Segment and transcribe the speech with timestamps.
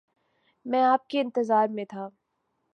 [0.65, 2.07] میں آپ کے انتظار میں تھا